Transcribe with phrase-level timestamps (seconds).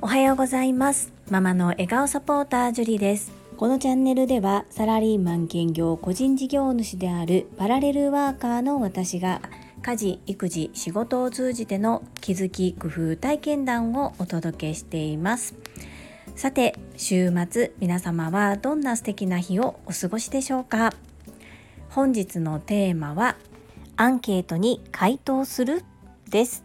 [0.00, 1.12] おはようございます。
[1.30, 3.30] ママの笑顔サポータージュリです。
[3.58, 9.42] このチャンネルではサラリーマン兼業個人事業主であるパラレルワーカーの私が
[9.82, 15.56] 家事育児仕事を通じての気づき工夫体験談をお届けしています。
[16.36, 20.94] さて週末皆様はどんな素敵な日をお過ごしでしょうか？
[21.90, 23.36] 本日のテーマは
[23.96, 25.84] アンケートに回答する
[26.28, 26.64] です。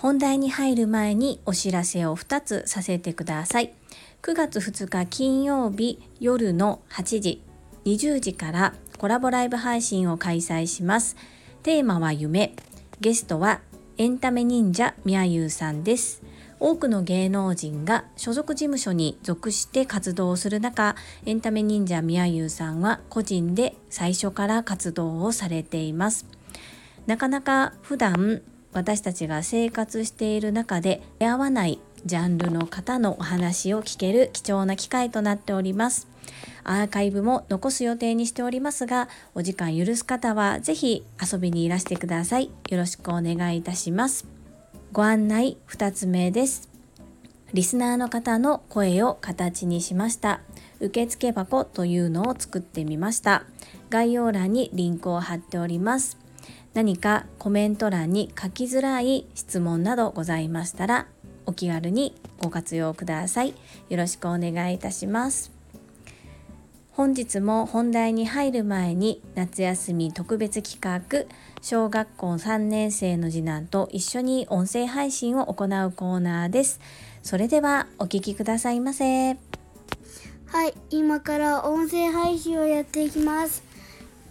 [0.00, 3.72] 本題に入る前にお知らせを2つさせてください。
[4.22, 7.42] 9月2日金曜日夜の8時
[7.84, 11.16] 20時からコラボライブ配信を開催します。
[11.62, 12.54] テーマは夢。
[13.00, 13.60] ゲストは
[13.98, 16.22] エンタメ忍者みやゆうさんです。
[16.60, 20.94] 多くの芸能人が所属事務所に属して活動する中
[21.26, 26.26] エンタメ忍者みやゆうさんは個人で最初から活動をされています。
[27.06, 36.08] なかなか普段私たちが生活している中で出会わないジャンルの方のお話を聞ける貴重な機会となっております。
[36.64, 42.50] アーカイブも残す予定にしておりますがお時間許す方はぜひ遊びにいらしてください。
[42.68, 44.26] よろしくお願いいたします。
[44.92, 46.68] ご案内2つ目です。
[47.52, 50.40] リスナーの方の声を形にしました。
[50.80, 53.44] 受付箱というのを作ってみました。
[53.90, 56.21] 概要欄にリンクを貼っております。
[56.74, 61.06] 何かコメント欄に書きづらい質問などございましたら
[61.46, 63.54] お気軽にご活用ください
[63.88, 65.52] よろしくお願いいたします
[66.92, 71.26] 本日も本題に入る前に夏休み特別企画
[71.62, 76.80] 小学校3年生の次男と一緒に音声配信を行うコーナーです
[77.22, 79.36] それではお聞きくださいませ
[80.52, 83.64] はい、今から音声配信をやっていきます。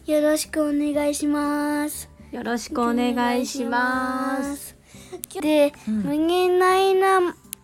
[0.05, 2.10] よろしくお願いします。
[2.31, 4.75] よろしくお願いしますす。
[5.41, 7.19] で、うん無限大な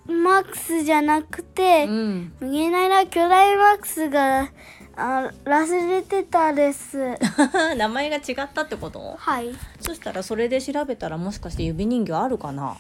[0.08, 4.50] マックスじゃなくて、うん無限大な巨大マックスが
[4.96, 6.98] あ忘れてたです。
[7.78, 9.16] 名前が違ったってこと？
[9.18, 9.52] はい。
[9.80, 12.76] そしたらそれで調べたらもしかして指人形あるかな？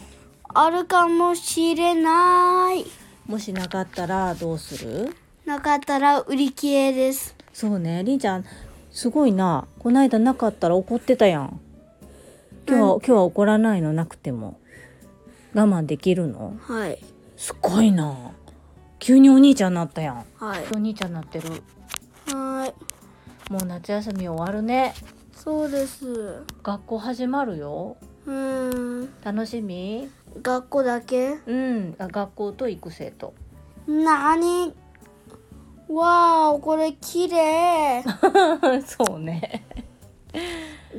[0.53, 2.86] あるかもしれない。
[3.28, 5.16] もしなかったらどうする？
[5.46, 7.36] なかったら売り切れです。
[7.53, 8.46] そうねりんちゃん
[8.92, 11.59] すごいなこないだなかったら怒ってたやん
[12.67, 14.59] 今日は、今日は怒らないのなくても。
[15.53, 16.57] 我慢できるの？
[16.61, 17.00] はい。
[17.38, 18.31] すごいな。
[19.00, 20.25] 急にお兄ちゃんになったやん。
[20.35, 20.63] はい。
[20.75, 21.50] お兄ちゃんになってる。
[22.33, 22.73] はい。
[23.51, 24.94] もう夏休み終わるね。
[25.31, 26.44] そうです。
[26.61, 27.95] 学校始まるよ。
[28.25, 29.09] うーん。
[29.23, 30.09] 楽しみ？
[30.41, 31.38] 学校だけ？
[31.47, 31.95] うん。
[31.97, 33.34] あ学校と育成と
[33.88, 34.75] なに
[35.88, 38.03] わーこれ綺麗。
[38.85, 39.63] そうね。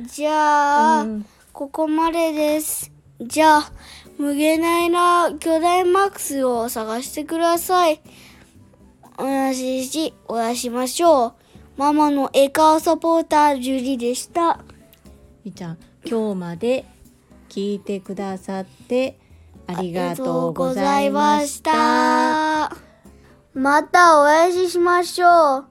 [0.07, 1.25] じゃあ、うん
[1.59, 2.89] ここまでです
[3.19, 3.71] じゃあ
[4.17, 7.99] 無限大な巨大マックスを探してください
[9.17, 11.33] おやししおやしましょう
[11.75, 14.61] ママの笑顔サポータージュリでした
[15.43, 16.85] みーちゃん今日まで
[17.49, 19.19] 聞いてくださって
[19.67, 22.73] ありがとうございました。
[23.53, 25.65] またお会いしましょう。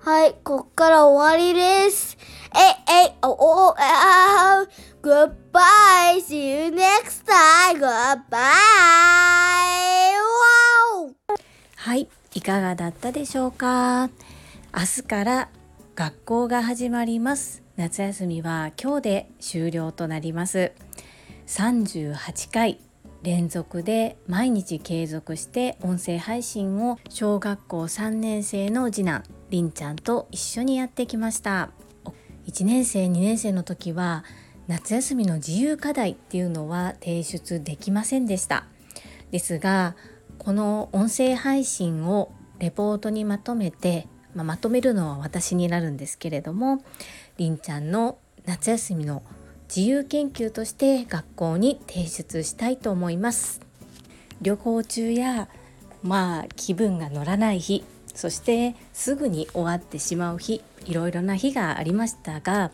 [0.00, 2.18] はい、こっから終わりです。
[2.54, 3.30] えいえ、お
[3.68, 4.66] お、あ、
[5.02, 8.42] goodbye, see you next time, goodbye,
[11.76, 14.10] はいいかがだったでしょうか？
[14.74, 15.48] 明日から
[15.94, 17.62] 学校が始まります。
[17.76, 20.72] 夏休みは今日で終了となります。
[21.46, 22.78] 38回
[23.22, 31.70] 連続で毎日継続して音声配信を小学校3年生の次男りんちゃんと一緒にやってきました。
[32.46, 34.24] 1年生2年生の時は
[34.68, 38.66] 夏休みの自由課題っていうのは提出できませんでした。
[39.30, 39.96] ですが
[40.38, 46.82] この音声配信をレポートにまとめて、まあ、まとめるのは私になるんですけれども
[47.38, 49.22] りんちゃんの夏休みの
[49.74, 53.60] 自由研究として学校に提出したいと思います。
[54.40, 55.48] 旅行中や
[56.02, 62.70] まあ気分が乗らない日そしてすぐに終わってしまう日いろいろな日がありましたが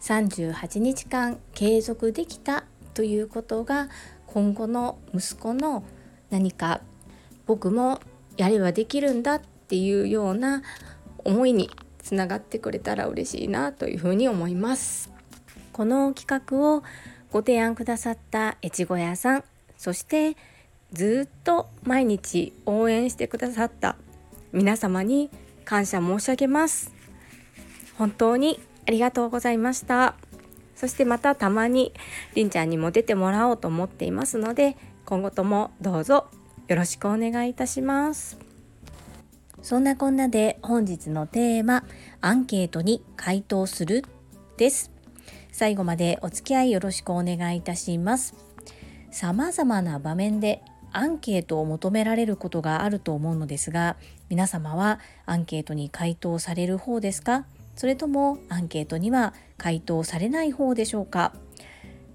[0.00, 2.64] 38日間継続できた
[2.94, 3.88] ということが
[4.26, 5.84] 今後の息子の
[6.30, 6.80] 何か
[7.46, 8.00] 僕も
[8.36, 10.62] やればできるんだっていうような
[11.18, 11.70] 思いに
[12.02, 15.12] つながってくれたら嬉しいなというふうに思います。
[15.72, 16.82] この企画を
[17.30, 19.44] ご提案くださった越後屋さん
[19.78, 20.36] そして
[20.92, 23.96] ずっと毎日応援してくださった
[24.52, 25.30] 皆様に
[25.64, 26.92] 感謝申し上げます。
[27.96, 30.16] 本当にありがとうございました。
[30.82, 31.92] そしてまたたまに
[32.34, 36.26] りんちゃんにも出てもらおうと思っていますので今後ともどうぞ
[36.66, 38.36] よろしくお願いいたします
[39.62, 41.84] そんなこんなで本日のテーマ
[42.20, 44.04] アンケートに回答する
[44.56, 44.90] です
[45.52, 48.34] 最後までお付き合いよろしくお願いいたします
[49.12, 53.96] 様々な場面でアンケートを求められることがあると思うのですが
[54.32, 57.44] 皆様はアンケートに回答される方ですか？
[57.76, 61.34] それともアンケートには回答されない方でしょうか？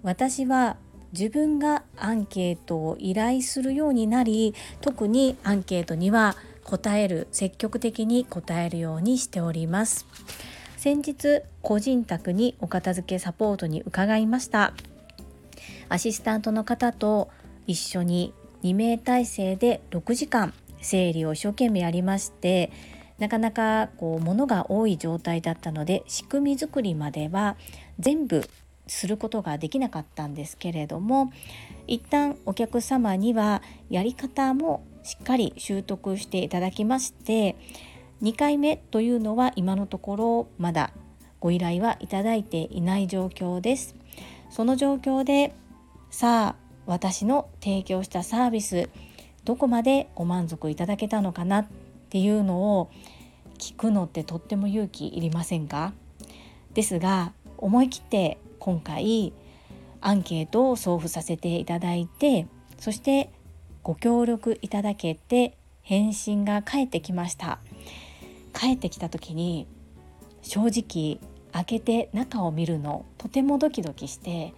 [0.01, 0.77] 私は
[1.13, 10.07] 自分がアンケートを依頼するようになり特にアンケートには答える積極的に答えるようにしております。
[10.75, 14.73] 先日個人宅にお片付けサポートに伺いました。
[15.87, 17.29] アシスタントの方と
[17.67, 18.33] 一緒に
[18.63, 22.71] 2名体制で6時間整理を一生懸命やりまして
[23.19, 27.57] なかなかこう物が多い状態だったので仕組み作りまでは
[27.99, 28.47] 全部
[28.87, 31.31] することができなかったんですけれども
[31.87, 37.55] 一旦お客様にはやり方もしっかり習得していただきまして
[38.21, 40.91] 2回目というのは今のところまだ
[41.39, 43.95] ご依頼はいただいていない状況です。
[44.49, 45.53] その状況で
[46.09, 48.89] さあ私の提供したサービス
[49.47, 51.67] どこまでご満足いただけたのかなっ
[52.09, 52.91] ていうのを
[53.57, 55.93] 聞くのってとっても勇気いりませんか？
[56.73, 59.31] ですが思い切って今回
[60.01, 62.45] アンケートを送付させていただいて
[62.77, 63.29] そして
[63.83, 67.59] ご協力いただけて返信が返ってきました。
[68.53, 69.65] 帰ってきた時に
[70.41, 71.21] 正直
[71.53, 74.53] 開けて中を見るのとてもドキドキして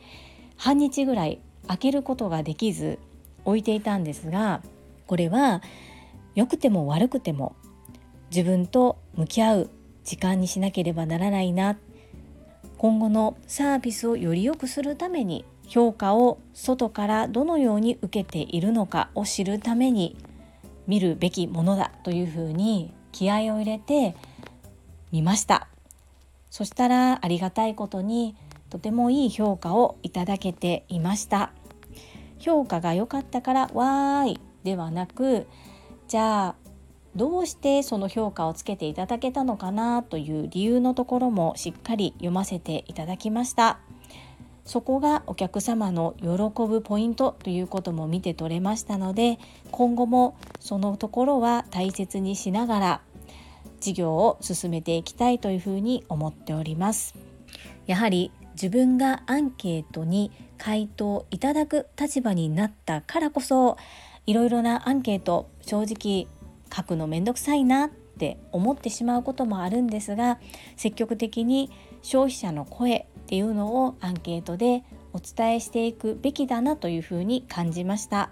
[0.58, 2.98] 半日ぐらい開けることができず
[3.46, 4.64] 置いていたんですが
[5.10, 5.64] これは
[6.36, 7.56] 良くても悪くても
[8.30, 9.70] 自分と向き合う
[10.04, 11.80] 時間にしなければならないな。
[12.78, 20.16] 今後のサービスをより良くするために評価を外からどのように受けているのかを知るために
[20.86, 24.16] 見るべきものだというふうに気合を入れて
[25.12, 25.70] みました。
[26.52, 28.36] そしたらありがたいことに
[28.70, 31.52] とてもいい評価をいただけていました。
[32.38, 34.49] 評価が良かったからわーい。
[34.64, 35.48] ではなく
[36.08, 36.56] じゃあ
[37.16, 43.80] どうしてその評価をつけていただけたのかなという理由のところもしっかり読ませていただきました。
[44.66, 46.28] そこがお客様の喜
[46.68, 49.40] ぶポイントということも見て取れましたので
[49.72, 53.02] 今後もそのところは大切にしながら
[53.80, 57.16] 事業を進めていきたいというふうに思っております。
[57.88, 63.78] やはり自分がアンケートに回答いただく立場になったからこそ
[64.26, 66.28] いろいろなアンケート正直
[66.76, 70.40] 書くのめんどくさいなって思ってしまうこともあるんですが
[70.76, 71.72] 積極的に
[72.02, 74.84] 消費者の声っていうのをアンケートで
[75.14, 78.32] お伝えしていくべきだなというふうに感じました。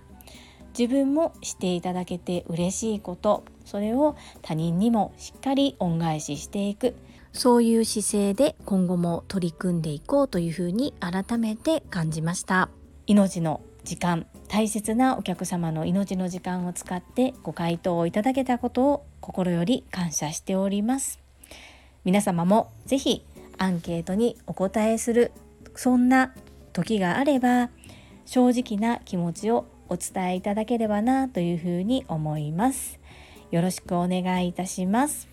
[0.77, 6.95] 自分もしていただけて嬉しいことそれを他人にもしっかり恩返ししていく。
[7.33, 12.69] そういう姿勢で今後も取り組んでいこうというふうに改めて感じました。
[13.05, 21.21] 命の時間大切なお客様の命の時間を使ってご回答をいただけたことを心より感謝しております。
[22.03, 23.25] 皆様もぜひ
[23.57, 25.31] アンケートにお答えする
[25.73, 26.33] そんな
[26.73, 27.69] 時があれば
[28.25, 32.99] 正直な気持ちをお伝えいただければなというふうに思います。
[33.51, 35.29] よろしくお願いいたします。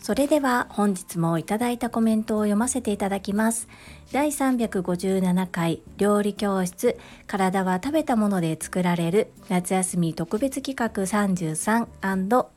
[0.00, 3.68] それでは本日もいただいたコメントを読ませていただきます。
[4.12, 11.88] 第357回料理教室体は食べたもので作られる夏休み特別企画33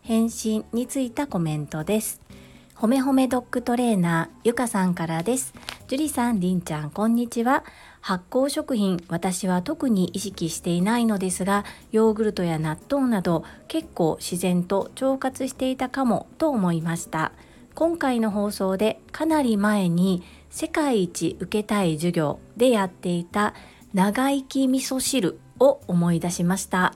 [0.02, 2.22] 返信についたコメントです。
[2.82, 5.54] ほめほめドッグトレーナーゆかさんからです。
[5.88, 7.64] 樹里さんりんちゃんこんにちは。
[8.00, 17.34] 発酵食品私は特に意識していないのですがヨーグルトや納豆など結構自然と腸活していたかもと思いました。
[17.76, 23.54] 今回の放送でかなり前に世界一受けたい授業でやっていた
[23.94, 26.96] 長生き味噌汁を思い出しました。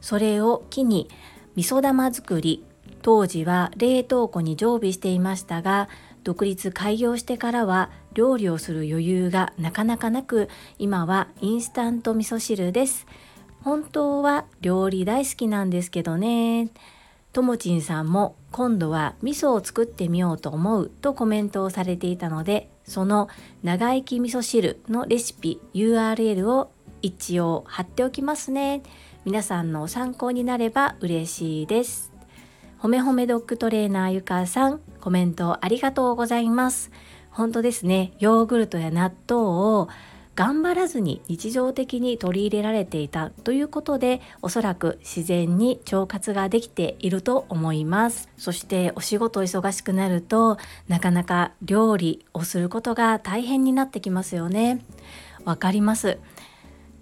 [0.00, 1.10] それを機に
[1.56, 2.64] 味噌玉作り
[3.06, 5.88] 当時は冷凍庫に常備していましたが
[6.24, 10.48] 独立開業してからは料理をする余裕がなかなかなく
[10.80, 13.06] 今はインスタント味噌汁です。
[13.62, 16.70] 本当は料理大好きなんですけどね。
[17.32, 23.28] ともちんさんも今度は味噌を作ってみようと思うとコメントをされていたのでその
[23.62, 26.72] 長生き味噌汁のレシピ URL を
[27.02, 28.82] 一応貼っておきますね。
[29.24, 32.15] 皆さんの参考になれば嬉しいです。
[32.78, 36.90] ほめほめドッグトレーナーゆかさんコメントありがとうございます。
[37.30, 38.12] 本当ですね。
[38.18, 39.88] ヨーグルトや納豆を
[40.34, 48.28] 頑張らずに日常的に取り入れられていたということでおそらく自然に腸活ができていると思います。
[48.36, 54.84] そしてお仕事忙しくなるとなかなか料理をすることが大変になってきますよね。
[55.46, 56.18] わかります。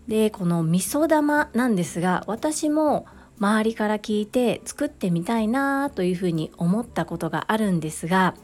[0.06, 3.06] でこの味噌玉なんですが私も
[3.38, 8.34] 周りから聞いて作ってみたいなというふうに思ったことがあるんですが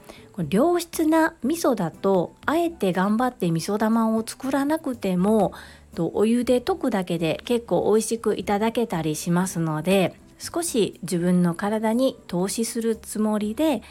[0.48, 5.52] 良質な味噌だとあえて頑張って味噌玉を作らなくても
[5.98, 13.82] お湯で溶くだけで結構美味しくいただけたりしますので少し自分の体に投資するつもりで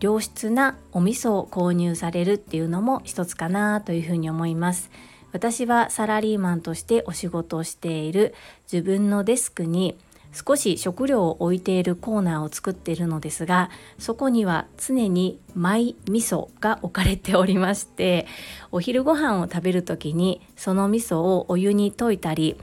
[0.00, 4.90] 良質なお味噌を購入されるっていうのも一つかなというふうに思います。
[5.32, 8.34] 私はサラリーマンとしてお仕事をしている
[8.72, 9.96] 自分のデスクに
[10.34, 18.26] 少し食料を置いているコーナーを作っているのですがそこには常にマイ味噌が置かれておりまして
[18.72, 22.56] お昼ご飯を食べる時にその味噌をお湯に溶いたり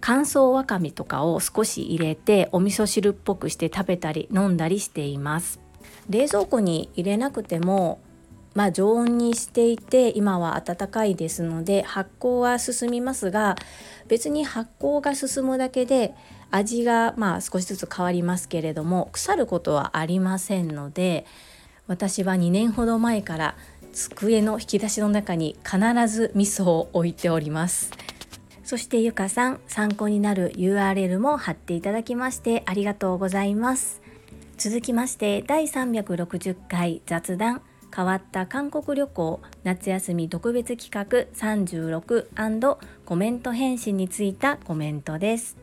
[0.00, 5.58] 乾燥わかめとかを少し入れてお味噌汁っぽくして食べたり飲んだりしています。
[6.08, 8.00] 冷蔵庫に入れなくても
[8.54, 13.54] まあ、常温にしていて今は暖かいですので発酵は進みますが
[14.08, 16.14] 別に発酵が進むだけで
[16.50, 21.26] 味がまあ少しずつ変わりますけれども腐ることはありませんので
[21.86, 23.56] 私は2年ほど前から
[23.92, 27.92] 机の引き出しの中に必ず味噌を置いております。
[28.62, 34.02] そしてゆかさん参考になる URL も貼っていただきましてありがとうございます。
[34.58, 37.62] 続きまして第360回雑談
[37.94, 45.56] 変わった韓国旅行夏休み特別企画36コメント返信についたコメントです。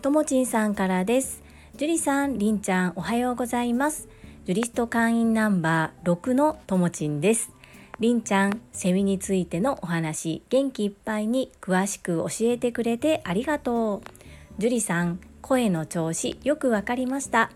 [0.00, 1.42] ともちんさんからです。
[1.76, 4.08] 樹里さん、りんちゃん、おはようございます。
[4.44, 7.50] ジュリスト会員ナンバー6のともちんです。
[7.98, 14.60] りんちゃん、セミについてのお話、元気いっぱいに詳しく教えてくれてありがとう。
[14.60, 17.50] 樹里さん、声の調子よくわかりました。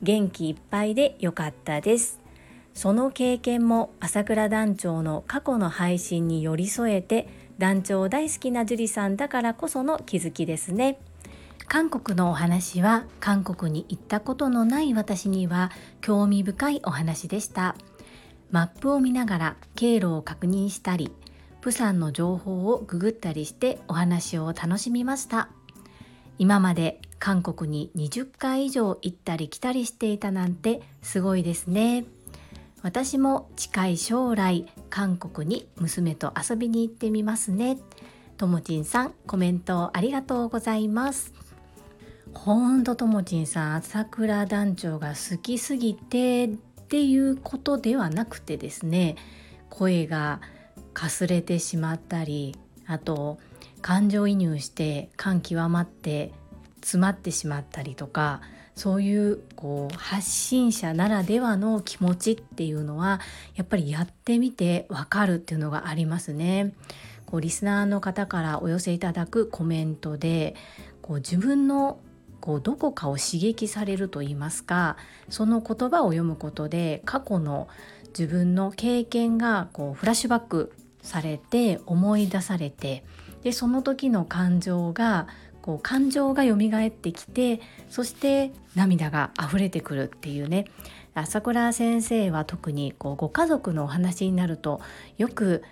[0.00, 2.20] 元気いっぱいでよかったです。
[2.74, 7.26] その経験も朝倉団長の過去の配信に寄り添えて
[7.58, 11.00] 団長大好きな樹里さんだからこその気づきですね。
[11.68, 15.70] 韓国のお話は韓国に行ったことのない私には
[16.00, 17.76] 興味深いお話でした。
[18.50, 21.12] マップを見ながら経路を確認したり
[21.60, 25.50] プサンの情報をググったりしてお話を楽しみました。
[26.38, 32.06] 今まで韓国に20回以上行ったり来たりしていたなんてすごいですね。
[32.80, 37.76] 私も近い将来韓国に娘と遊びに行ってみますね。
[38.38, 41.47] ともちんさんコメントありがとうございます。
[42.34, 46.48] ほんとともちんさん朝倉団長が好きすぎてっ
[46.88, 49.16] ていうことではなくてですね
[49.68, 50.40] 声が
[50.94, 52.56] かすれてしまったり
[52.86, 53.38] あと
[53.82, 56.32] 感情移入して感極まって
[56.80, 58.40] 詰まってしまったりとか
[58.74, 63.20] そういうこう発信者ならではの気持ちっていうのは
[63.56, 66.74] やっぱりやってみてわかるっていうのがありますね。
[67.26, 70.54] こうリスナーの方からお寄せいただくコメントで
[71.02, 71.98] こう自分の
[72.40, 74.96] こうどこかを刺激されると言いますか
[75.28, 77.68] その言葉を読むことで過去の
[78.08, 83.04] 自分の経験がこうフラッシュバックされて思い出されて
[83.42, 85.26] でその時の感情が
[85.62, 90.66] こう感情が蘇ってきてそして涙が溢れてくるっていうね。
[91.14, 94.80] 朝倉先生は特にこうご家族のお話になると
[95.16, 95.64] よく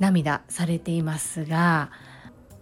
[0.00, 1.90] 涙されていますが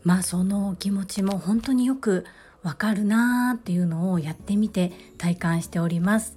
[0.05, 2.27] まあその気持ちも本当によく
[2.63, 6.35] わかるなーっていうのをやってみて体感しております。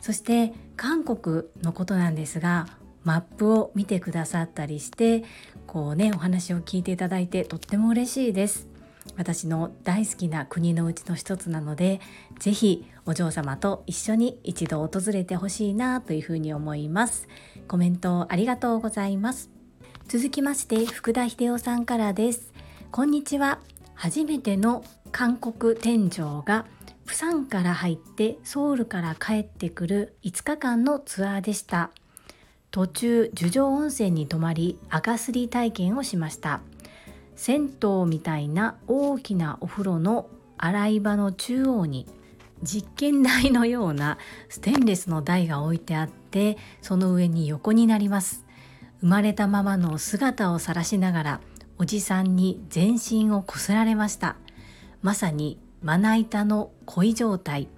[0.00, 2.66] そして韓国のことなんですが
[3.04, 5.24] マップを見てくださったりして
[5.66, 8.68] こうねお話を聞いていただいてとっても嬉しいです。
[9.16, 12.00] 私の大好きな国のうちの一つなので
[12.38, 17.28] 是非お嬢様と一緒に一度訪れてほしいなというふうに思います。
[17.68, 19.50] コメントありがとうございます。
[20.08, 22.52] 続きまして福田秀夫さんからです。
[22.90, 23.60] こんにちは。
[23.94, 24.84] 初めての
[25.16, 26.66] 韓国天井が
[27.06, 31.92] プサンから入ってソウルから帰ってくる5日間のツアーでした。
[32.72, 36.62] 途中樹上温泉に泊まり赤すり体験をしました。
[37.36, 40.28] 銭湯みたいな大きなお風呂の
[40.58, 42.08] 洗い場の中央に
[42.64, 44.18] 実験台のような
[44.48, 48.44] ステンレスの台が置いてあってその上に横になります。
[48.98, 51.40] 生まれたままの姿を晒しながら
[51.78, 54.34] おじさんに全身をこすられました。
[55.04, 57.68] まさにまな板の恋状態。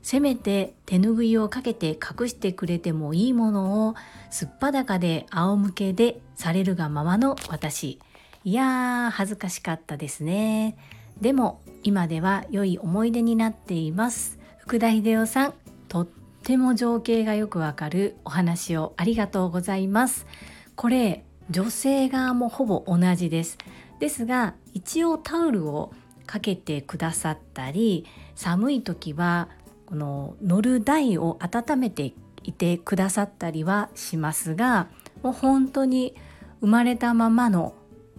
[0.00, 3.96] せめて手ぬぐいをかけて隠してくれてもいいものを
[4.30, 7.98] すっぱだかで仰向けでされるがままの私。
[8.44, 10.76] いやー恥ずかしかったですね。
[11.20, 14.38] でも今では良い思い出になっています。
[14.58, 15.54] 福田秀夫さん
[15.88, 16.08] とっ
[16.44, 20.28] ても情景がよくわかるお話をありがとうございます。
[20.76, 23.58] これ女性側もほぼ同じです。
[23.98, 25.92] ですが一応タオルを
[26.26, 29.48] かけてくださったり寒い時は
[29.86, 32.14] この乗る台を温めて
[32.44, 34.88] いてくださったりはしますが
[35.22, 36.14] もう本当に
[36.60, 37.74] 生まれたままの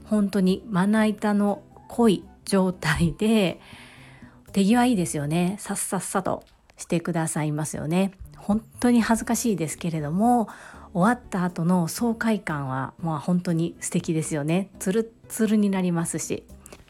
[0.06, 3.60] 本当にまな板の濃い状態で
[4.52, 5.56] 手際いいですよね。
[5.60, 6.44] さっさっさと
[6.78, 8.12] してくださいますよね。
[8.38, 10.50] 本当に恥ずかしいですけれども
[10.94, 14.70] 終わった後の爽快感はまあ本当に素敵ですよね。
[14.80, 16.44] つるつるになりますし。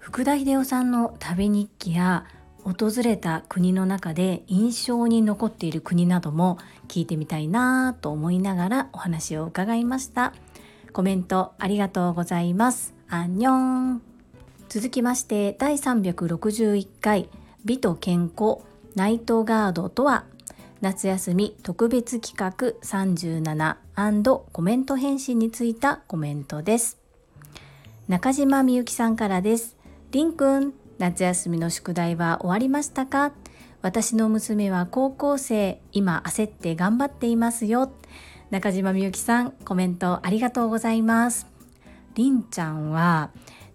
[0.04, 2.26] 福田秀夫さんの旅日記や
[2.66, 6.58] 訪れた国の中で印象に残っている国なども
[6.90, 10.34] 聞いてみたいなと思いながらお話を伺いました。
[10.92, 12.94] コメントありがとうございます。
[13.08, 13.54] アンニョ
[13.94, 14.02] ン。
[14.68, 17.30] 続きまして第361回
[17.64, 18.58] 美と健康
[18.96, 20.26] ナイトガードとは
[20.82, 27.00] 夏休み特別企画37コメント返信についたコメントです。
[28.10, 29.78] 中島みゆきさんからです。
[30.14, 33.32] りんくん夏休みの宿題は終わりましたか？
[33.82, 37.92] 私の娘は高校生今焦って頑張っていますよ。
[38.52, 41.48] 中島みゆきさんコメントありがとうございます。
[42.14, 43.32] りんちゃんは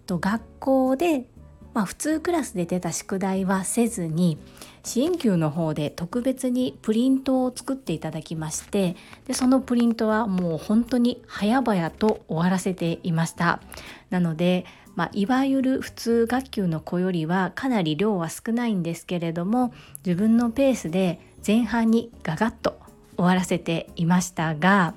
[0.07, 1.25] 学校で、
[1.73, 4.37] まあ、普通クラスで出た宿題はせずに
[4.85, 8.95] 支援級の方で特別にプリントを作っていただきまして
[9.27, 13.61] でそのプリントはもう本当に早々と終わらせていました。
[14.09, 14.63] なので
[14.99, 19.73] まあ、いわゆる普通学級の子よりはかなり量は少ないんですけれども
[20.05, 22.77] 自分のペースで前半にガガッと
[23.15, 24.95] 終わらせていましたが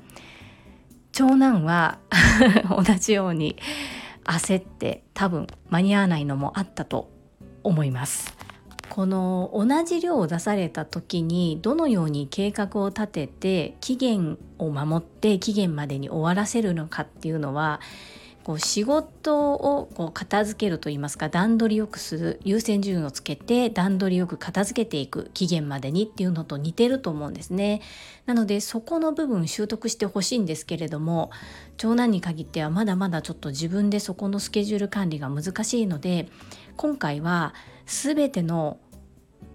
[1.12, 2.00] 長男は
[2.68, 3.56] 同じように
[4.25, 7.09] 焦って多分間に合わないのもあったと
[7.62, 8.37] 思います。
[8.88, 17.80] この同じ量を出された時にどのように計画を立てて期限を守って期限までに終わらせるのかっていうのは
[18.45, 27.83] こう仕事をこう片付けるといいますか段取りよくする優先順位をつけて段取りよく片付けていく期限までにっていうのと似てると思うんですね。
[28.26, 31.31] なのでそこの部分習得してほしいんですけれども
[31.76, 36.28] 長男に限ってはまだまだちょっと自分でそこのスケジュール管理が難しいので
[36.76, 37.55] 今回は
[37.87, 38.78] 全ての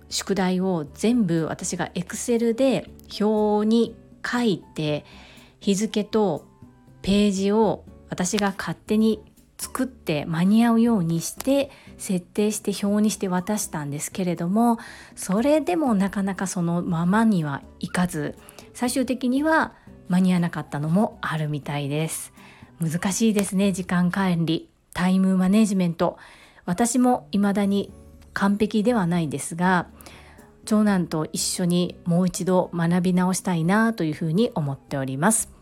[0.10, 3.96] 宿題を全部私が Excel で表に
[4.26, 5.06] 書いて
[5.60, 6.46] 日付と
[7.02, 9.22] ページを私が勝手に
[9.58, 14.78] 作って間に合うようにして設定して表にして渡したんですけれども
[15.16, 18.38] それでもなかなかそのままにはいかず
[18.74, 19.74] 最終的には
[20.10, 22.32] 間に合わなかったのもあるみたいです。
[22.80, 26.18] 難しいですね時間管理タイムマネジメント。
[26.66, 27.92] 私も未だに
[28.34, 29.88] 完璧ではないですが
[30.66, 35.57] 長男と一緒にもう一度学び直したいなというふうに思っております。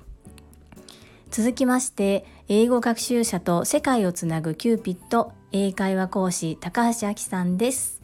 [1.36, 8.02] 続きまして英語学習者と世界をつなぐキューピット英会話講師高橋明さんです。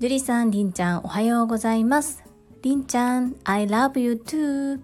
[0.00, 2.22] 樹里さん、りんちゃんおはようございます。
[2.60, 4.82] りんちゃん I love you too.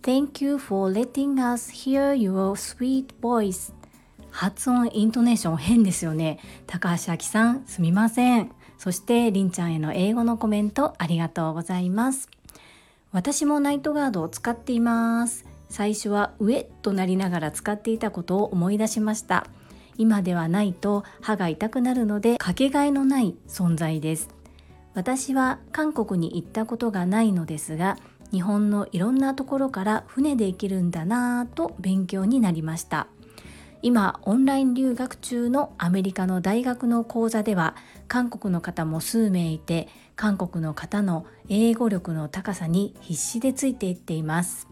[0.00, 3.74] Thank you for letting us hear your sweet voice.
[4.30, 6.38] 発音イントネーション変ですよね。
[6.66, 8.50] 高橋明さんすみません。
[8.78, 12.30] そしてりんちゃんへの英語のコメントありがとうございます。
[13.10, 15.51] 私もナイトガードを使っています。
[15.72, 19.46] 最初は上となりながら使っていたことを思い出しました。
[19.96, 24.28] 今ではないと歯が痛くなるのでかけがえのない存在です。
[24.92, 27.96] 私は韓国に行ったことがないのですが
[28.30, 33.06] 日本のいろんなところから船で行けるんだなぁと勉強になりました。
[33.80, 37.76] 今オンライン留学中のアメリカの大学の講座では
[38.08, 44.71] 韓国の方も数名いて韓国の方の英語力の高さに必死でついていっています。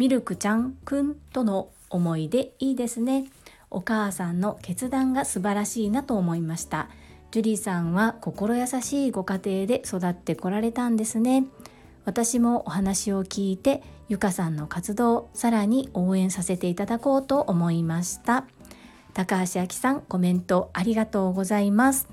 [0.00, 3.26] ミルクちゃんくんとの思い出いいですね。
[3.68, 6.88] お母さんの決断が素晴らしいなと思いました。
[7.32, 11.44] ジュリさんは心優しいご家庭で育ってこられたんですね。
[12.06, 18.46] 私もお話を聞いてゆかさんの活動さらに応援させていただこうと思いました。
[19.12, 22.08] 高橋明さんコメントありがとうございます。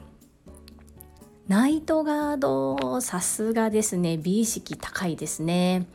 [1.47, 4.17] ナイトガードさすがですね。
[4.17, 5.85] 美意識高いですね。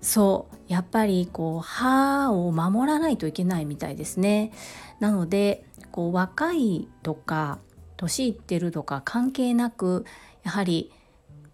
[0.00, 4.52] そうやっぱりこう歯を守らないといけないみたいですね。
[5.00, 7.58] なのでこう若いとか
[7.96, 10.04] 年いってるとか関係なく
[10.44, 10.92] やはり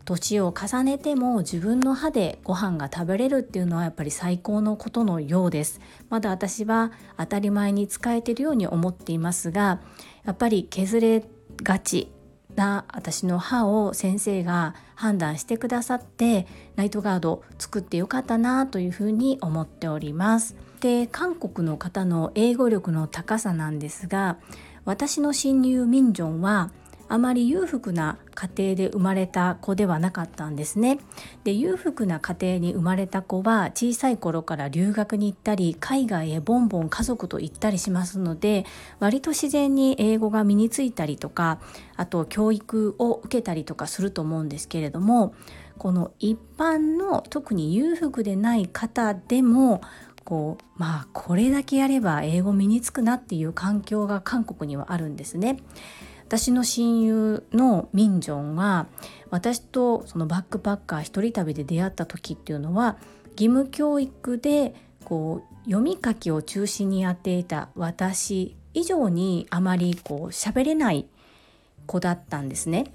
[0.04, 5.80] 年を重ねても自分の歯でご飯が食べれるっていうのはやっぱり最高のことのようです。
[6.10, 9.80] まだ私は当たり前に使えてるように思っていますが
[10.24, 11.24] やっぱり削れ
[11.62, 12.13] がち。
[12.56, 20.56] な私の歯を先生が判断してくださってナイトガード作ってよかったなというふうに思っております。
[20.80, 24.36] で韓国の方の英語力の高さなんですが
[24.84, 26.70] 私の親友ミンジョンは
[27.14, 30.98] あまり裕福な家庭で生まれた子ではなかったんですね。
[31.44, 38.66] で裕福な家庭に生まれた子は小さい頃から留学に行ったり海外へボンボン家族と行ったりしますので
[38.98, 41.60] 割と自然に英語が身についたりとか
[41.94, 45.36] あと教育を受けたりとかすると思うんですけれども
[45.78, 49.82] この一般の特に裕福でない方でも
[50.24, 55.58] こうまあこれだけやれば英語身につくなっていう環境が韓国にはあるんですね。
[56.26, 58.86] 私の親友のミンジョンは
[59.30, 62.96] 私とそのバックパッカー一人旅で出会った時っていうのは
[63.32, 71.06] 義務教育でこう読み書きを中心にやっていた私以上にあまりこう喋れない
[71.86, 72.92] 子だったんですね。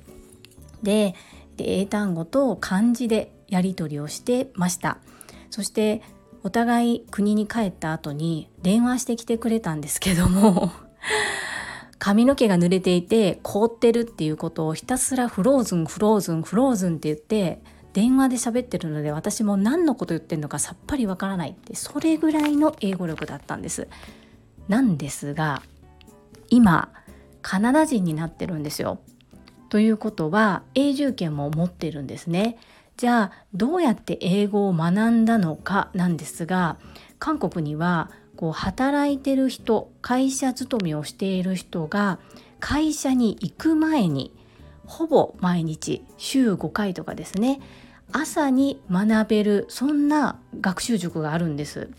[0.83, 1.15] で
[1.57, 4.97] 英単語と漢字でやり取りをしてました。
[5.49, 6.01] そして
[6.43, 10.71] お互い国に帰った後に電話してきてくれたんですけども
[11.99, 17.61] 髪の毛が濡れていて凍ってるっていうことをひたすらフローズンフローズンフローズンって言って
[17.93, 23.87] 電話で喋ってるので私も何のこと言ってるのかさっぱりわからないってそれぐらいの英語力だったんです。
[24.67, 25.61] なんですが
[26.49, 26.89] 今
[27.41, 28.99] カナダ人になってるんですよ。
[29.69, 32.57] ということは永住権も持ってるんですね。
[32.95, 36.77] じゃあどうやって英語を学んだのかなんですが
[37.17, 42.19] 韓国にはこう働いてる人会社勤めをしている人が
[42.61, 44.33] 会社に行く前に
[44.85, 47.59] ほぼ毎日週5回とかですね
[48.13, 51.89] 朝に学べるそんな学習塾があるんです。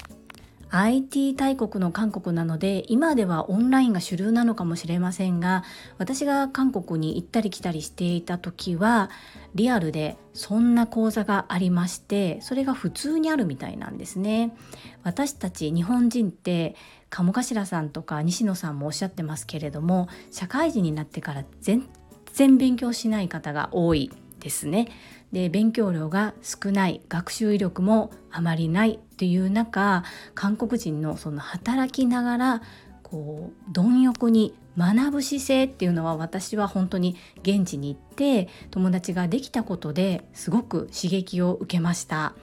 [0.70, 5.64] IT 大国の韓国なので今ではオンラインが主流なのかもしれませんが
[5.98, 9.11] 私が韓国に行ったり来たりしていた時は
[9.54, 14.54] リアルでそんな講座がありましてそれが普通にあるみたいなんですね。
[15.02, 16.76] 私たち日本人って
[17.09, 21.88] 鴨頭さんとか西野さんもおっしゃってますけれども社会人になってから全
[22.33, 24.11] 然勉強しない方が多い。
[24.40, 24.88] ですね。
[25.33, 30.03] で勉強量が少ない学習威力もあまりないっていう中
[30.35, 32.62] 韓国人のその働きながら
[33.05, 42.35] こう貪欲に学ぶ姿勢っていうのは私は本当に現地に行って友達ができたことですごく刺激を受けました。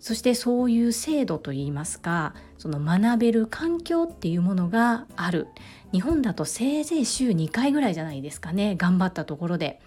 [0.00, 5.48] そしてそういう制度といいますかその学べる環境っていうものがある。
[5.92, 9.80] 日本だとせいぜい週2回ぐらいじゃないですかね頑張ったところで。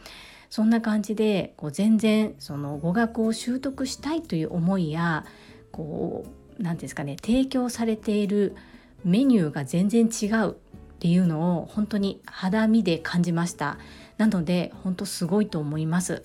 [0.51, 5.25] そんな感じでこう全然その語学を習得したいという思いや
[5.71, 6.25] こ
[6.59, 8.55] う何ですかね提供されている
[9.05, 10.53] メニューが全然違うっ
[10.99, 13.79] ていうのを本当に肌身で感じました。
[14.17, 16.21] なので本当すごいと思います。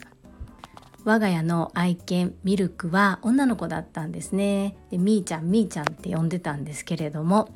[1.04, 4.76] 我が家の愛犬ミルクは女の子だったんですね。
[4.90, 7.48] でみーちゃんみーちゃんって呼んでたんですけれども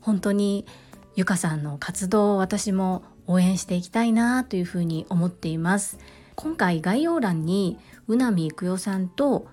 [0.00, 0.66] 本当に
[1.16, 5.98] ゆかさんの活動を私も応援していきたいなというふうに思っています。
[6.34, 9.46] 今回概要欄に宇波育代さんと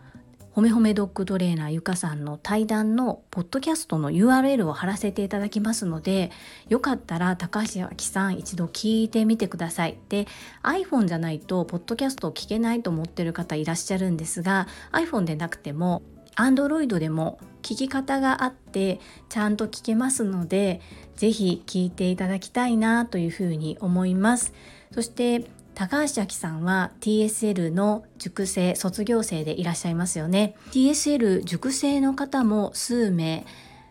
[0.51, 6.31] ほめほめドッグトレーナーゆかさんの対談のポッドキャストの URL を貼らせていただきますので
[6.67, 9.99] よかったら高橋明さん一度聞いてみてください。
[10.09, 10.25] で
[10.63, 16.01] iPhone じゃないとポッドキャストを聞けないと思ってる方いらっしゃるんですが iPhone でなくても
[16.37, 20.79] Android でも聞き方があってちゃんと聞けますので
[21.15, 24.53] 是非聞いていただきたいなというふうに思います。
[24.93, 30.55] そして高橋明さんは TSL の塾生卒業生でいらっしゃいますよね。
[30.71, 33.45] TSL 塾生の方も数名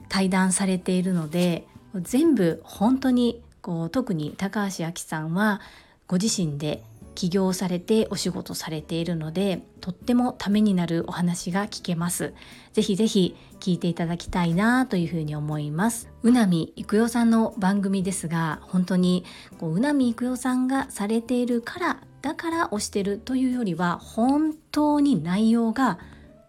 [0.08, 5.60] 対談されているので全部本当にこう特に高橋明さんは
[6.06, 6.82] ご自身で
[7.16, 12.34] 起業されてお仕事されているのでとってもためになるお話が聞けます。
[12.72, 16.08] ぜひぜひ聞いていただきたいなというふうに思います。
[16.22, 19.24] うなみいくよさんの番組ですが本当に
[19.58, 25.98] こううなみいくよさんがされているからだから推してるというよりは本当に内容が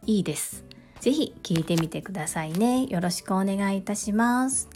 [0.05, 0.65] いいです。
[0.99, 2.85] ぜひ聞いてみてくださいね。
[2.87, 4.69] よろしくお願いいたします。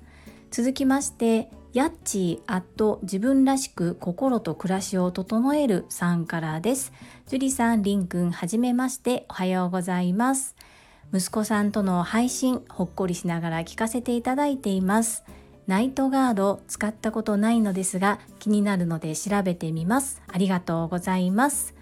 [0.51, 6.91] 続きましてヤッチーアット自分らしく心と暮らしを整えるさんからです。
[7.27, 10.57] 樹里さん、りんくん、はじめまして、おはようございます。
[11.13, 15.23] 息子さんとの配信、ほっこりしながら聞かせていただいています。
[15.65, 20.21] ナイトガード使ったことないのですが気になるので調べてみます。
[20.27, 21.73] ありがとうございます。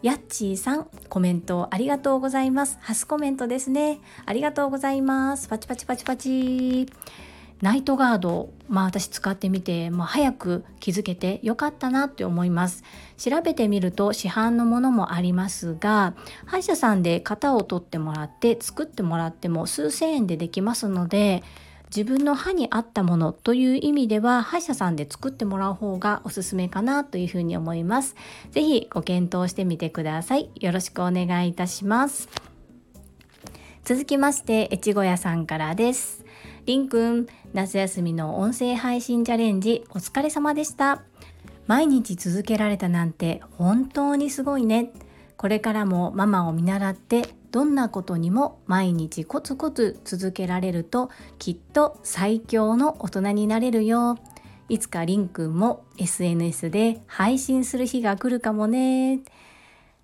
[0.00, 6.86] やっちーさんコメントありがとうございます初コメントですねありがとうございますパチパチパチパチ
[7.62, 12.84] ナイトガードまあ私使ってみて、まあ、早く気づけてよかったなって思います
[13.16, 16.14] 調べてみると市販のものもありますが
[16.44, 21.42] 歯医者さんで型を取ってもらって作ってもらっても数千円でできますので
[21.94, 28.16] 自分の歯に合ったものという意味では歯医者さんで作ってもらう方がおすすめかなというふうに思います。
[28.50, 30.50] ぜひご検討してみてください。
[30.56, 32.28] よろしくお願いいたします。
[33.84, 36.25] 続きまして、越後屋さんからです。
[36.66, 41.04] りんくん、夏休みの音声配信チャレンジお疲れ様でした。
[41.68, 44.90] 毎日続けられたなんて本当にすごいね。
[45.36, 54.18] これからもママを見習ってどんなことにも毎日コツコツ続けられるときっと最強の大人になれるよ。
[54.68, 59.20] いつかりんくんも SNS で配信する日が来るかもね。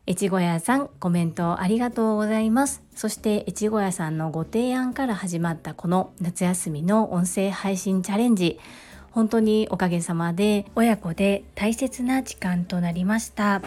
[0.08, 2.82] 越後屋さんコメントありがとうございます。
[2.94, 8.58] そして越後屋さんのご提案から始まったこの夏休みの音声配信チャレンジ。
[9.12, 13.62] 本当におかげさまで親子で大切な時間となりました。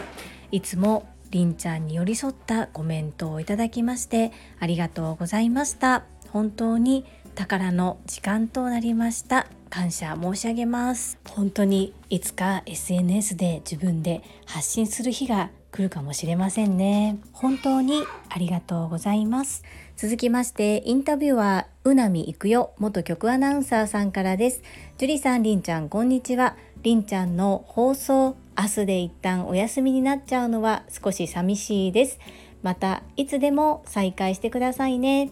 [0.51, 19.63] いつもりんちゃんに寄り添ったコメントをいただきましてありがとうございました本当に宝の時間となりました感謝申し上げます本当にいつか SNS で自分で発信する日が来るかもしれませんね本当にありがとうございます
[19.97, 24.61] 続きましてインタビューはうなみいくよ元局アナウンサーさんからです
[24.97, 32.19] 樹里さんりんちゃんこんにちはりんちゃんの放送明日で一旦お休みになっちゃうのは少し寂しいです。
[32.63, 35.31] またいつでも再開してくださいね。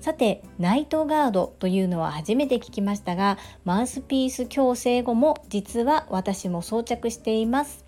[0.00, 7.81] さて、ナイトガードというのは初めて聞きましたが、マウスピース矯正後も実は私も装着しています。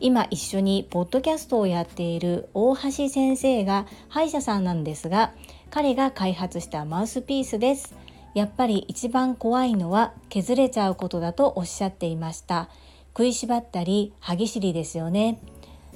[0.00, 5.32] 今一緒にポッドキャストをやっている大橋先生が歯医者さんなんですが、
[5.70, 7.94] 彼が開発したマウスピースです。
[8.34, 12.68] やっぱり一番怖いのは削れちゃうことだとおっしゃっていました。
[13.10, 15.40] 食いしばったり歯ぎしりですよね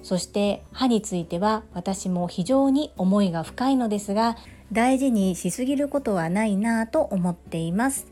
[0.02, 4.36] そして歯については私も非常に思いが深いのですが
[4.72, 8.06] 大事にしすぎることはないなぁと思っています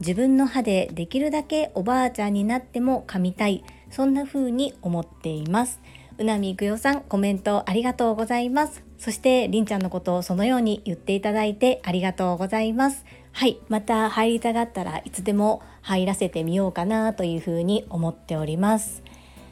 [0.00, 5.80] 自分の歯でできるだけおばあちゃんになっても噛みたいそんな風に思っています。
[6.18, 8.82] うなみいくよさんコメントありがとうございます。
[8.98, 13.04] そしてりんちゃんのことをそのように言っていただいてありがとうございます。
[13.30, 19.04] はいまた入りたがったらいつでも入らせてみようかなというふうに思っております。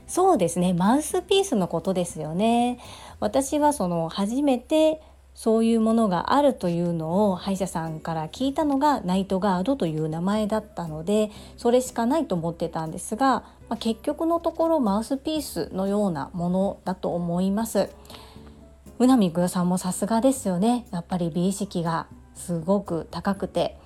[0.09, 2.81] そうですねマウスピースのことですよね。
[3.21, 5.01] 私はその初めて
[5.35, 17.89] そういうものがあるというのを歯医者さんから聞いたのがナイトガードという名前だったのでそれしかないと思ってたんですが、まあ、結局のところマウスピースのようなものだと思います。
[18.99, 23.77] うなみぐさんもさすがですよねやっぱり美意識がすごく高くて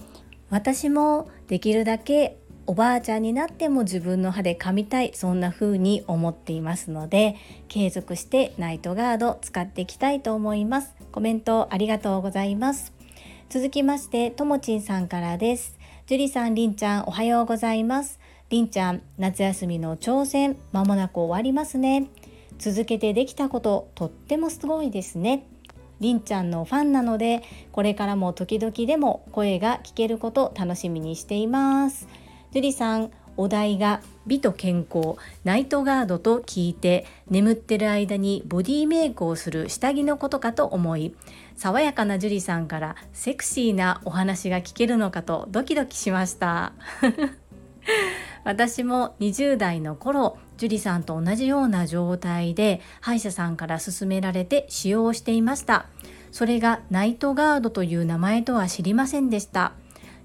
[0.51, 7.37] 私もできるだけおばあちゃんになっても自分の歯で噛みたいそんな風に思っていますので
[7.69, 10.97] 継続してナイトガード使っていきたいと思います。
[11.13, 12.93] コメントありがとうございます。
[13.49, 15.79] 続きましてともちんさんからです。
[16.07, 18.19] 樹里さんりんちゃんおはようございます。
[18.51, 22.09] りんちゃん夏休みの挑戦まもなく終わりますね。
[22.59, 25.47] 続けてできたこととってもすごいですね。
[26.01, 32.09] りんちゃんのファンなのでこれからも時々でも声が聞けること楽しみにしています。
[32.57, 41.15] 樹里さんお題が美と健康ナイトガードと聞いて眠ってる間にボディメイクをする下着のことかと思い
[41.55, 46.73] 爽やかな樹里さんからセクシーなお話が聞けるのかとドキドキしました。
[48.45, 55.89] 私も20代の頃樹里さんと同じような状態で歯医者さんから勧められて使用していました。
[56.33, 59.73] それがナイトガードという名前とは知りませんでした。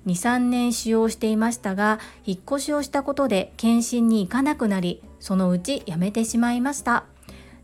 [0.07, 7.05] 23年使用していましたが引っ越しをしたことで検診に行かなくなりそのうちやめてしまいました。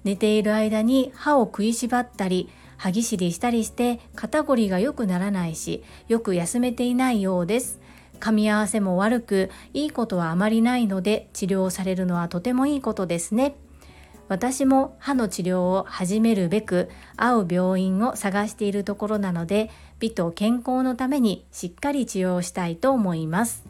[0.04, 7.80] 寝ている間に歯を食いしばったり歯ぎしりしたりして肩こりが良くならないしよく休めていないようです。
[8.19, 13.56] 噛み合わせも悪くいいことはあまりないので治療されるのはとてもいいことですね。
[14.28, 23.65] 私も歯の治療を始めるべく合う病院を探しているところなので美と健康のためにしっかり治療したいと思います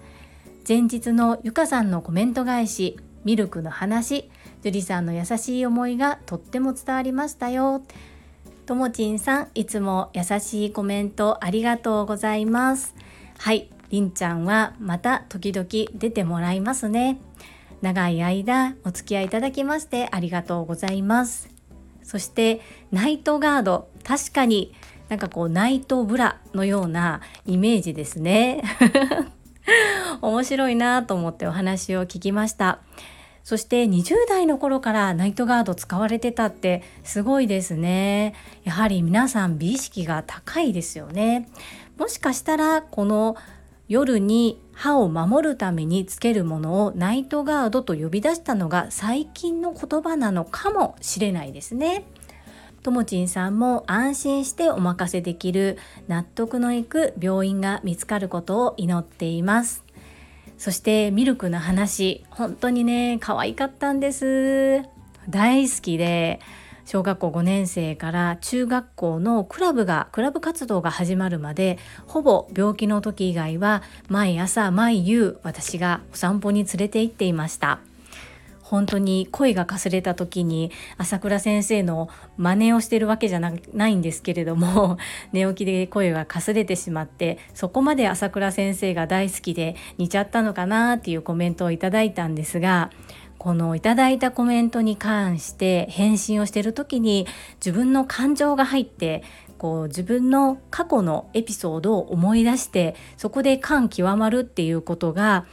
[0.67, 4.29] 前日のゆかさんのコメント返しミルクの話
[4.63, 7.81] 樹里さんの優しい思いがとっても伝わりましたよ
[8.65, 12.95] ともちんさんいつも優しいコメントありがとうございます
[13.37, 17.19] はいりんちゃんはまた時々出てもらいますね。
[17.81, 21.49] 長い間お付き合いいただきましてありがとうございます。
[22.03, 22.61] そして
[22.91, 24.73] ナイトガード確かに
[25.09, 28.63] なんかこうナイトブラのようなイメージですね。
[30.21, 32.79] 面白いなと思ってお話を聞きました。
[33.43, 38.33] そして20代の頃からナイトガード使われてたってすごいですね。
[38.65, 41.47] やはり皆さん美意識が高いですよね。
[41.97, 43.37] もしかしたらこの
[43.87, 52.03] 夜に歯を守るためにつけるものをナイトガードと呼び出したのが最近の言葉なのかもしれないですね。
[52.87, 59.83] ともちんさんも安心してお任せできる納得のいく病院が見つかることを祈っています。
[60.57, 62.23] そしてミルクの話。
[62.29, 64.83] 本当にね可愛かったんです。
[65.27, 66.39] 大好きで
[66.85, 77.81] 小学校5年生から中学校のクラブがクラブ活動が始まるまでほぼ病気の時以外は毎朝毎夕私がお散歩に連れて行っていました。
[78.69, 84.97] 本当に声がかすれた時に朝倉先生の真似をしてるわけじゃないんですけれども
[85.31, 92.91] 寝起きで声がかすれてしまってそこまで朝倉先生が大好きで似ちゃったのかなっていうコメントをいただいたんですが
[93.37, 97.25] このいただいたコメントに関して返信をしてる時に
[97.63, 99.23] 自分の感情が入って
[99.57, 105.45] こう自分の過去のエピソードを思い出してそこで感極まるっていうことが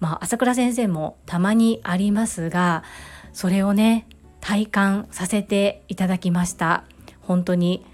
[0.00, 2.84] まあ、朝倉先生もたまにありますが
[3.32, 4.06] それをね
[4.40, 6.84] 体感させていただきました。
[7.20, 7.84] 本当に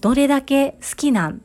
[0.00, 1.40] どれだけ好きなん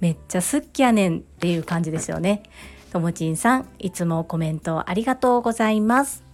[0.00, 2.42] めっちゃ好きやねんっていう感じですよね。
[2.90, 6.24] ともちんさんいつもコメントありがとうございます。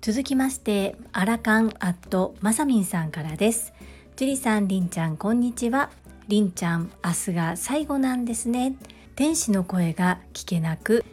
[0.00, 3.72] 続きましてアラカンアットまさみんさんからです。
[4.14, 5.90] ジュリさんりんちゃんこんにちは。
[6.28, 8.76] りんちゃん明日が最後なんですね。
[9.16, 11.04] 天使の声が聞けなく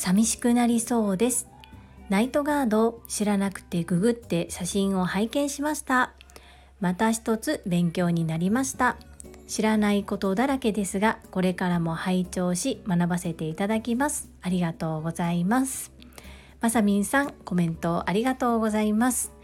[0.00, 1.46] 寂しくなりそうです。
[2.08, 6.14] ナイトガード知らなくてググって写真を拝見しました。
[6.80, 8.96] また一つ勉強になりました。
[9.46, 14.30] 知らないことだらけですがこれからも拝聴し学ばせていただきます。
[14.40, 15.92] ありがとうございます。
[16.62, 19.34] まさみんさんコメントありがとうございます。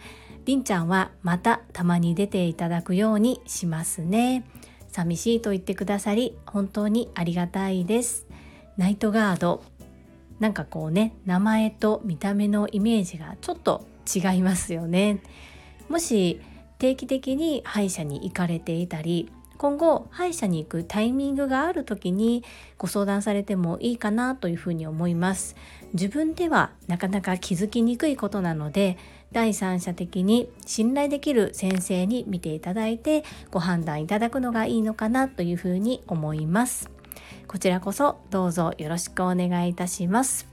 [0.47, 4.47] りんちゃんはまたたまに出ていただくようにしますね。
[4.89, 8.27] 寂しいと言ってくださり本当にありがたいです。
[8.79, 9.63] ナイトガード
[10.41, 15.21] なんかこうね名前と見た目のイメージがちょっと違いますよね。
[15.89, 16.41] もし
[16.79, 22.45] 定期的に歯医者に行かれていたり今後歯医者に行くタイミングがある時に
[22.77, 25.57] ご相談されてもいいかなというふうに思います。
[25.95, 28.99] 自分ではなかなか気づきにくいことなので
[29.33, 36.96] 第三者的に信頼できる先生に見ていただいてご判断いただくのがいいのかなというふうに思います。
[37.49, 40.47] こちらこそどうぞよろしくお願いいたします。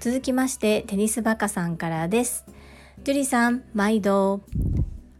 [0.00, 2.44] 続きましてテニスバカさんからです。
[3.04, 4.40] ジュリさん毎度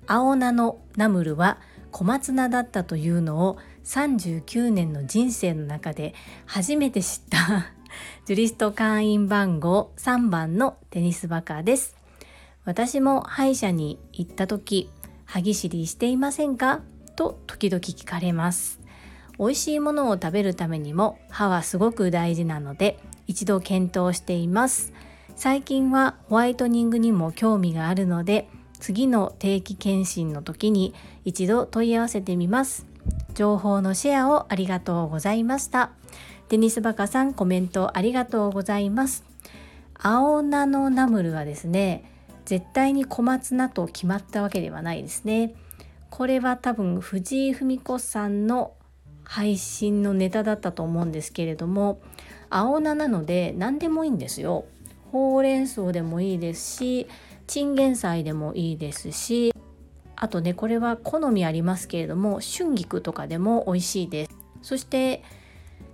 [0.07, 1.59] 青菜のナムルは
[1.91, 6.15] 小松菜だったというのを39年の人生の中で
[6.47, 7.73] 初めて知った
[8.25, 11.97] ジュリスト会員番号3番のテニスバカです。
[12.65, 14.91] 私も歯医者に行った時
[15.25, 16.81] 歯ぎしりしていませんか？
[17.15, 18.82] と時々聞かれます。
[19.43, 24.93] 美味しいものを食べるためにも歯はすごく大事なので一度検討しています。
[25.35, 32.87] 最近はホワイトニングにも興味があるので次の定期検診の時に一度問い合わせてみます。
[33.35, 35.91] 情報のシェアをありがとうございました。
[36.49, 39.25] テニスバカさんコメントありがとうございます。
[39.95, 42.05] 青菜のナムルはですね
[42.45, 45.53] 絶対に小松菜と決まったわけではないですね。
[46.11, 48.75] これは多分藤井文子さんの
[49.25, 52.01] 配信のネタだったと思うんですけれども
[52.51, 54.65] 青菜なので何でもいいんですよ
[55.11, 57.07] ほうれん草でもいいですし
[57.47, 59.55] チンゲン菜でもいいですし
[60.17, 64.31] あとねこれは好みありますけれども春菊とかでも美味しいです
[64.63, 65.23] そして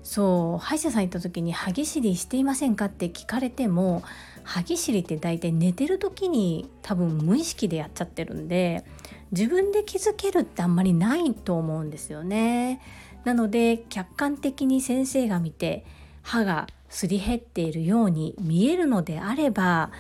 [0.03, 4.03] そう歯医者さん行った時に歯ぎしりしていませんかって聞かれても
[4.45, 8.85] 歯ぎしりって大体寝てる時に多分無意識でやっちゃってるんで
[9.33, 12.81] 自分で気づけるってあんまりないと思うんですよね。
[13.29, 15.85] なので客観的に先生が見て
[16.23, 19.91] 歯がすり減っているように見えるのであれば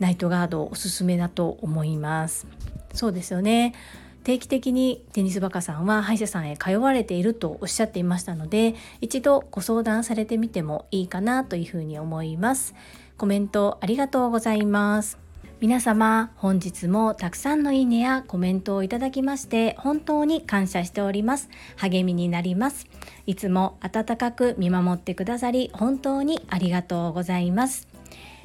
[0.00, 2.46] ナイトガードおすすめだと思います。
[2.92, 3.74] そうですよね。
[4.22, 12.74] 定期的にテニスバカさんは歯医者さんへ通われているとおっしゃっていましたので一度ご相談されてみてもいいかなというふうに思います。
[13.16, 15.23] コメントありがとうございます。
[15.60, 22.86] 皆様本日もたくさんのいいねやコメントをいただきまして本当に感謝しております励みになります
[23.26, 27.88] いつも温かく見守ってくださり本当にありがとうございます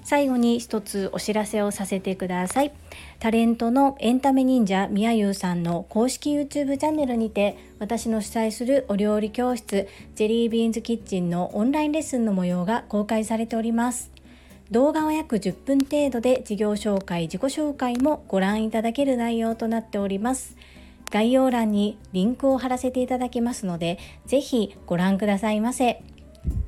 [0.03, 2.71] 最後に一つお知らせをさせてください。
[3.19, 14.18] タレントのエンタメ忍者みやゆうさんの公式 YouTube チャンネルにて私の主催するお料理教室ジェリービーンズキッチンのオンラインレッスンの模様が公開されております。
[14.71, 20.55] 動画は約10分程度で事業紹介、自己紹介もご覧いただける内容となっております。
[21.11, 23.97] 概要欄にリンクを貼らせていただきますので、
[24.27, 26.03] ぜひご覧くださいませ。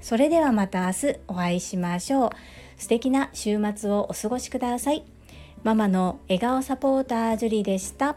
[0.01, 2.29] それではまた明日お会いしましょう。
[2.77, 5.03] 素敵な週末をお過ごしください。
[5.63, 8.15] ママの笑顔サポータージュリでした。